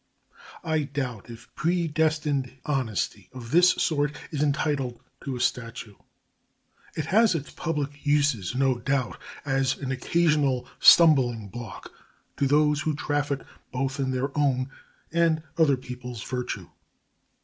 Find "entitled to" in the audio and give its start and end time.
4.41-5.35